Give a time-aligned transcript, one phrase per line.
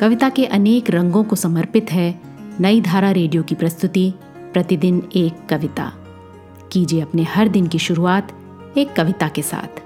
[0.00, 2.20] कविता के अनेक रंगों को समर्पित है
[2.60, 5.92] नई धारा रेडियो की प्रस्तुति, प्रतिदिन एक कविता।
[6.72, 8.32] कीजिए अपने हर दिन की शुरुआत
[8.76, 9.80] एक कविता के साथ।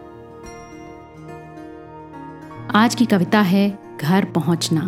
[2.76, 4.82] आज की कविता है घर पहुँचना।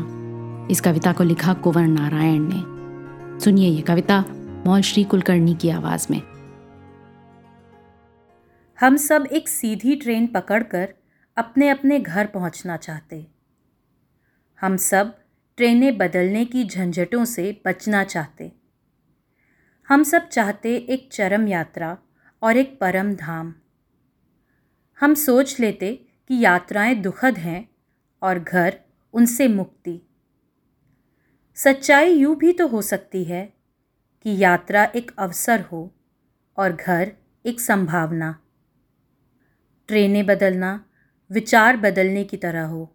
[0.71, 4.25] इस कविता को लिखा कुंवर नारायण ने। सुनिए ये कविता
[4.67, 6.23] मौल श्री कुलकर्णी की आवाज़ में।
[8.81, 10.89] हम सब एक सीधी ट्रेन पकड़कर
[11.37, 13.34] अपने अपने घर पहुँचना चाहते।
[14.65, 15.19] हम सब
[15.57, 18.53] ट्रेनें बदलने की झंझटों से बचना चाहते।
[19.89, 21.99] हम सब चाहते एक चरम यात्रा
[22.43, 23.55] और एक परम धाम।
[25.01, 27.69] हम सोच लेते कि यात्राएँ दुखद हैं
[28.23, 28.81] और घर
[29.13, 30.01] उनसे मुक्ति।
[31.55, 33.53] सच्चाई यूँ भी तो हो सकती है
[34.23, 35.95] कि यात्रा एक अवसर हो
[36.57, 37.13] और घर
[37.47, 38.41] एक संभावना।
[39.89, 40.85] ट्रेनें बदलना,
[41.31, 42.94] विचार बदलने की तरह हो।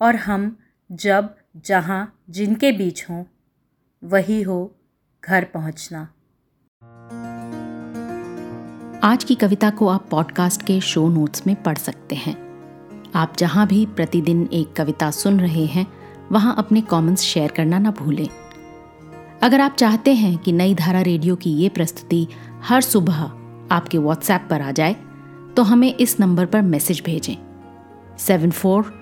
[0.00, 0.56] और हम
[0.92, 3.24] जब, जहाँ जिनके बीच हों,
[4.04, 4.76] वही हो
[5.24, 6.08] घर पहुँचना।
[9.04, 12.36] आज की कविता को आप पॉडकास्ट के शो नोट्स में पढ़ सकते हैं।
[13.14, 15.86] आप जहाँ भी प्रतिदिन एक कविता सुन रहे हैं,
[16.32, 18.28] वहाँ अपने कमेंट्स शेयर करना ना भूलें।
[19.42, 22.26] अगर आप चाहते हैं कि नई धारा रेडियो की ये प्रस्तुति
[22.62, 23.22] हर सुबह
[23.74, 24.94] आपके व्हाट्सएप पर आ जाए
[25.56, 27.36] तो हमें इस नंबर पर मैसेज भेजें।
[28.18, 28.99] Seven four